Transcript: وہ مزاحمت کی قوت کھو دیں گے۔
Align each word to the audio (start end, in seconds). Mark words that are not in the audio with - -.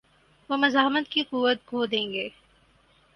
وہ 0.49 0.57
مزاحمت 0.57 1.07
کی 1.07 1.23
قوت 1.23 1.65
کھو 1.65 1.85
دیں 1.85 2.11
گے۔ 2.13 2.27